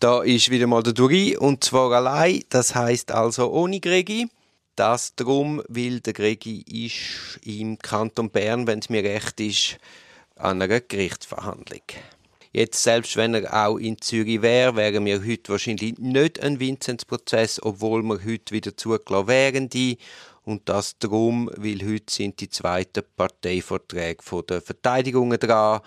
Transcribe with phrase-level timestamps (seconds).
[0.00, 4.28] Da ist wieder mal der Duri und zwar allein, das heißt also ohne Gregi.
[4.76, 9.78] Das darum, weil der Gregi ist im Kanton Bern, wenn es mir recht ist,
[10.36, 11.82] an einer Gerichtsverhandlung.
[12.52, 17.60] Jetzt, selbst wenn er auch in Zürich wäre, wären wir heute wahrscheinlich nicht ein Vinzenzprozess,
[17.60, 19.68] obwohl wir heute wieder zugelassen wären.
[19.68, 19.98] Die.
[20.44, 25.80] Und das darum, weil heute sind die zweiten Parteivorträge der Verteidigungen dran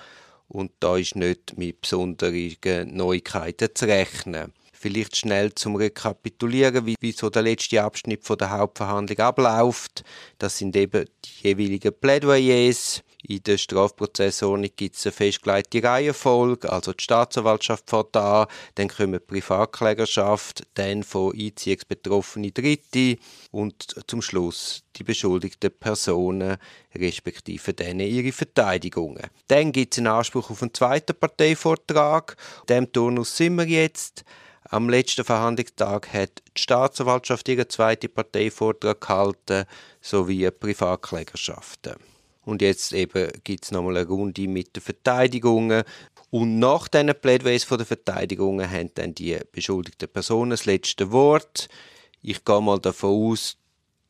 [0.51, 4.53] und da ist nicht mit besonderen Neuigkeiten zu rechnen.
[4.73, 10.03] Vielleicht schnell zum Rekapitulieren, wie, wie so der letzte Abschnitt von der Hauptverhandlung abläuft.
[10.39, 13.03] Das sind eben die jeweiligen Plädoyers.
[13.31, 19.13] In der Strafprozessordnung gibt es eine festgelegte Reihenfolge, also die Staatsanwaltschaft fährt an, dann kommen
[19.13, 23.15] die Privatklägerschaft, dann von Einziehungsbetroffene Dritte
[23.51, 26.57] und zum Schluss die beschuldigten Personen,
[26.93, 29.27] respektive denen ihre Verteidigungen.
[29.47, 32.35] Dann gibt es einen Anspruch auf einen zweiten Parteivortrag.
[32.63, 34.25] In diesem Turnus sind wir jetzt.
[34.63, 39.63] Am letzten Verhandlungstag hat die Staatsanwaltschaft ihren zweiten Parteivortrag gehalten,
[40.01, 41.95] sowie die Privatklägerschaften.
[42.43, 45.83] Und jetzt eben gibt es nochmal eine Runde mit den Verteidigungen.
[46.31, 51.69] Und nach diesen Plädoyers den Verteidigungen haben dann die beschuldigten Personen das letzte Wort.
[52.21, 53.57] Ich gehe mal davon aus,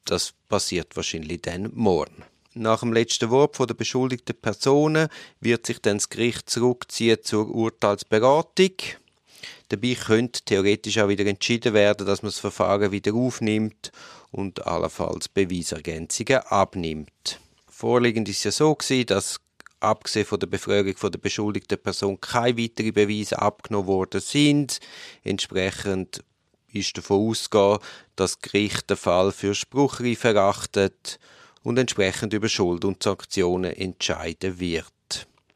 [0.05, 2.23] das passiert wahrscheinlich dann morgen.
[2.53, 5.07] Nach dem letzten Wort der beschuldigten Personen
[5.39, 8.71] wird sich dann das Gericht zurückziehen zur Urteilsberatung.
[9.69, 13.93] Dabei könnte theoretisch auch wieder entschieden werden, dass man das Verfahren wieder aufnimmt
[14.31, 17.39] und allenfalls Beweisergänzungen abnimmt.
[17.81, 19.41] Vorliegend ist ja so gewesen, dass
[19.79, 24.79] abgesehen von der Befragung von der beschuldigten Person keine weiteren Beweise abgenommen worden sind.
[25.23, 26.23] Entsprechend
[26.71, 27.79] ist davon auszugehen,
[28.15, 31.19] dass das Gericht den Fall für spruchreif erachtet
[31.63, 34.85] und entsprechend über Schuld und Sanktionen entscheiden wird.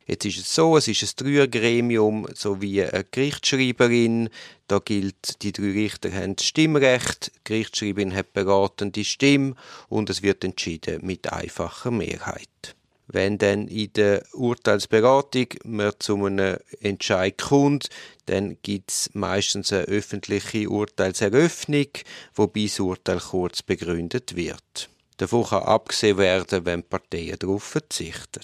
[0.07, 4.29] Jetzt ist es so, es ist ein Dreiergremium sowie eine Gerichtsschreiberin.
[4.67, 9.55] Da gilt, die drei Richter haben das Stimmrecht, die Gerichtsschreiberin hat beratende Stimme
[9.89, 12.75] und es wird entschieden mit einfacher Mehrheit.
[13.07, 17.89] Wenn dann in der Urteilsberatung man zu einem Entscheid kommt,
[18.27, 21.87] dann gibt es meistens eine öffentliche Urteilseröffnung,
[22.35, 24.89] wobei das Urteil kurz begründet wird.
[25.17, 28.41] Davon kann abgesehen werden, wenn Parteien darauf verzichten.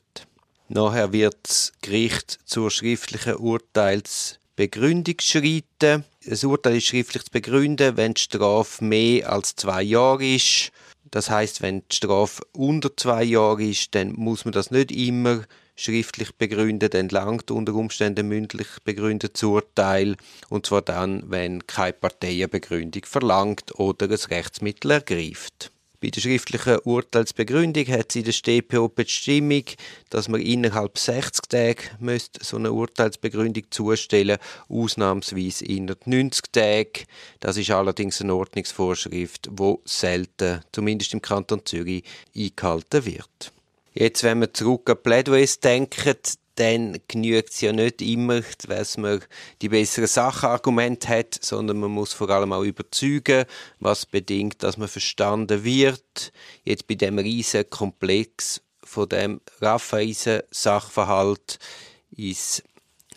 [0.73, 6.05] Nachher wird das Gericht zur schriftlichen Urteilsbegründung schreiten.
[6.25, 10.71] Das Urteil ist schriftlich zu begründen, wenn die Strafe mehr als zwei Jahre ist.
[11.11, 15.43] Das heißt, wenn die Strafe unter zwei Jahre ist, dann muss man das nicht immer
[15.75, 20.15] schriftlich begründen, dann langt unter Umständen mündlich begründetes Urteil.
[20.47, 25.69] Und zwar dann, wenn keine Parteienbegründung verlangt oder ein Rechtsmittel ergreift.
[26.01, 29.65] Bei der schriftlichen Urteilsbegründung hat sie in der StPO die Bestimmung,
[30.09, 31.83] dass man innerhalb 60 Tage
[32.41, 37.03] so eine Urteilsbegründung zustellen ausnahmsweise innerhalb 90 Tage.
[37.39, 42.03] Das ist allerdings eine Ordnungsvorschrift, wo selten, zumindest im Kanton Zürich,
[42.35, 43.51] eingehalten wird.
[43.93, 46.15] Jetzt, wenn wir zurück an Plädoyers denken,
[46.61, 49.21] dann genügt es ja nicht immer, dass man
[49.63, 53.45] die besseren Sachargumente hat, sondern man muss vor allem auch überzeugen,
[53.79, 56.31] was bedingt, dass man verstanden wird.
[56.63, 61.57] Jetzt bei dem riesen Komplex von dem raffaisen Sachverhalt
[62.15, 62.63] ist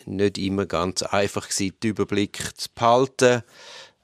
[0.05, 3.43] nicht immer ganz einfach gewesen, den Überblick zu behalten.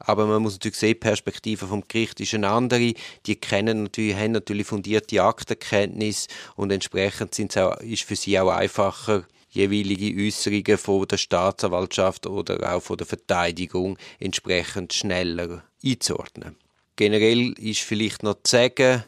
[0.05, 2.93] Aber man muss natürlich sehen, die Perspektive vom Gericht ist eine andere.
[3.25, 8.49] Die kennen natürlich, haben natürlich fundierte Aktenkenntnis und entsprechend sind's auch, ist für sie auch
[8.49, 16.55] einfacher, jeweilige Äußerungen von der Staatsanwaltschaft oder auch von der Verteidigung entsprechend schneller einzuordnen.
[16.95, 19.03] Generell ist vielleicht noch zu sagen,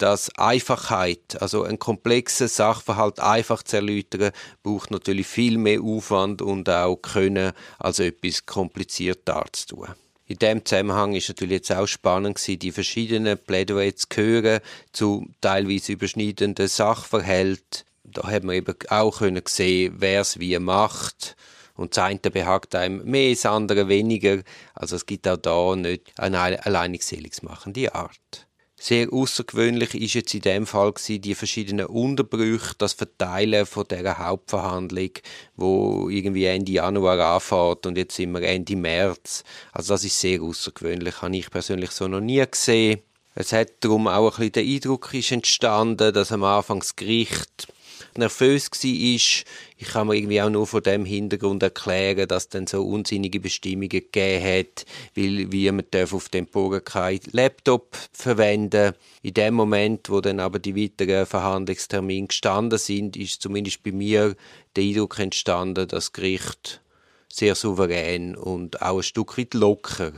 [0.00, 4.32] dass Einfachheit, also ein komplexer Sachverhalt einfach zu erläutern,
[4.62, 9.88] braucht natürlich viel mehr Aufwand und auch Können, als etwas kompliziert darzutun.
[10.30, 14.60] In dem Zusammenhang ist natürlich jetzt auch spannend gewesen, die verschiedenen Plädoyer zu hören
[14.92, 17.82] zu teilweise überschneidenden Sachverhalten.
[18.04, 21.34] Da hat man eben auch können sehen, wer es wie macht.
[21.74, 24.44] Und das eine behagt einem mehr, das andere weniger.
[24.76, 28.46] Also es gibt auch da nicht eine alleinig seligsmachende Art.
[28.82, 35.10] Sehr außergewöhnlich ist jetzt in dem Fall die verschiedenen Unterbrüche, das Verteilen von der Hauptverhandlung,
[35.54, 39.44] wo irgendwie Ende Januar anfängt und jetzt sind wir Ende März.
[39.72, 43.02] Also das ist sehr außergewöhnlich, habe ich persönlich so noch nie gesehen.
[43.34, 47.68] Es hat darum auch ein bisschen der Eindruck ist entstanden, dass am Anfang das Gericht
[48.16, 48.80] nervös war.
[48.84, 49.44] Ich
[49.92, 53.88] kann mir irgendwie auch nur von dem Hintergrund erklären, dass es dann so unsinnige Bestimmungen
[53.88, 54.84] gegeben hat,
[55.14, 58.94] weil wie man darf auf dem Bogen kein Laptop verwenden.
[59.22, 64.36] In dem Moment, wo dann aber die weiteren Verhandlungstermine gestanden sind, ist zumindest bei mir
[64.76, 66.80] der Eindruck entstanden, dass das Gericht
[67.28, 70.12] sehr souverän und auch ein Stück weit locker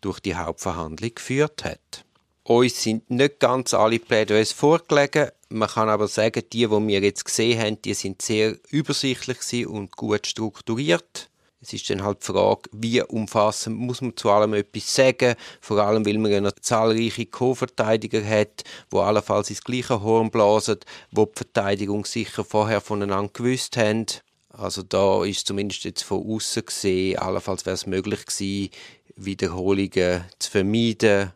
[0.00, 2.05] durch die Hauptverhandlung geführt hat.
[2.48, 5.30] Uns sind nicht ganz alle Plädoyers vorgelegen.
[5.48, 9.96] Man kann aber sagen, die, die wir jetzt gesehen haben, die sind sehr übersichtlich und
[9.96, 11.28] gut strukturiert.
[11.60, 15.78] Es ist dann halt die Frage, wie umfassend muss man zu allem etwas sagen, vor
[15.78, 20.78] allem weil man ja noch zahlreiche Co-Verteidiger hat, wo allenfalls ins gleiche Horn blasen,
[21.10, 24.06] wo die Verteidigung sicher vorher voneinander gewusst haben.
[24.50, 28.70] Also da ist zumindest jetzt von außen gesehen, allenfalls wäre es möglich gewesen,
[29.16, 31.32] Wiederholungen zu vermeiden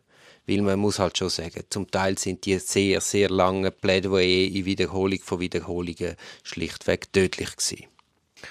[0.47, 4.65] weil man muss halt schon sagen, zum Teil sind die sehr, sehr langen Plädoyer in
[4.65, 7.85] Wiederholung von Wiederholungen schlichtweg tödlich gewesen.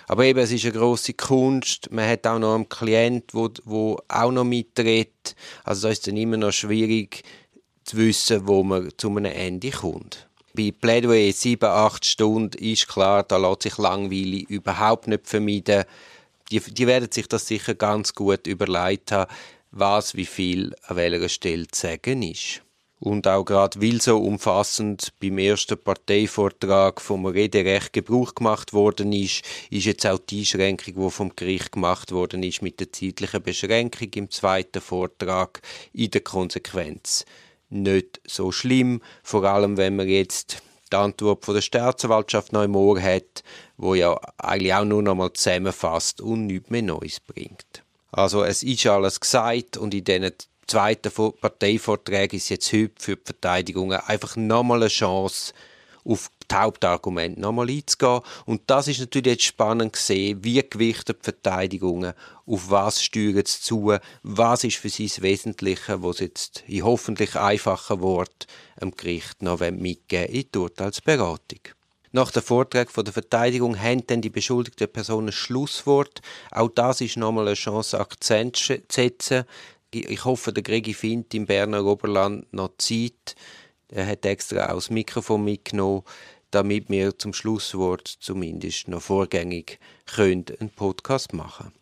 [0.07, 1.91] Aber eben, es ist eine grosse Kunst.
[1.91, 5.35] Man hat auch noch einen Klient, wo, wo auch noch mitredet.
[5.65, 7.25] Also da ist dann immer noch schwierig
[7.85, 10.29] zu wissen, wo man zu einem Ende kommt.
[10.55, 15.85] Bei Plädoyer 7, 8 Stunden ist klar, da lässt sich Langweile überhaupt nicht vermeiden.
[16.51, 19.31] Die, die werden sich das sicher ganz gut überlegt haben
[19.71, 22.63] was wie viel an welcher Stelle zu sagen ist.
[22.99, 29.43] Und auch gerade weil so umfassend beim ersten Parteivortrag vom Rederecht Gebrauch gemacht worden ist,
[29.71, 34.09] ist jetzt auch die Einschränkung, die vom Gericht gemacht worden ist, mit der zeitlichen Beschränkung
[34.15, 35.63] im zweiten Vortrag
[35.95, 37.25] in der Konsequenz
[37.71, 39.01] nicht so schlimm.
[39.23, 40.63] Vor allem, wenn man jetzt
[40.93, 43.45] die Antwort von der Staatsanwaltschaft noch im Ohr hat,
[43.77, 47.83] wo ja eigentlich auch nur noch mal zusammenfasst und nichts mehr Neues bringt.
[48.13, 50.33] Also es ist alles gesagt und in diesen
[50.67, 55.53] zweiten Parteivorträgen ist jetzt heute für die Verteidigung einfach nochmal eine Chance,
[56.05, 58.21] auf die Hauptargumente nochmal einzugehen.
[58.47, 62.15] Und das ist natürlich jetzt spannend gesehen, wie gewichtet die Verteidigungen,
[62.47, 67.37] auf was steuern sie zu, was ist für sie das Wesentliche, was jetzt in hoffentlich
[67.37, 68.47] einfachen Wort
[68.81, 71.61] dem Gericht noch mitgeben in die Urteilsberatung.
[72.13, 76.21] Nach dem Vortrag der Verteidigung haben dann die beschuldigten Personen Schlusswort.
[76.51, 79.45] Auch das ist nochmal eine Chance, Akzent zu setzen.
[79.93, 83.37] Ich hoffe, der Gregi findet im Berner Oberland noch Zeit.
[83.89, 86.03] Er hat extra auch das Mikrofon mitgenommen,
[86.51, 89.79] damit wir zum Schlusswort zumindest noch vorgängig
[90.17, 91.80] einen Podcast machen können.